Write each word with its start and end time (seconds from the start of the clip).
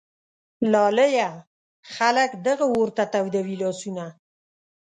لالیه! 0.71 1.29
خلک 1.95 2.29
دغه 2.45 2.65
اور 2.73 2.89
ته 2.95 3.03
تودوي 3.13 3.55
لاسونه 3.61 4.05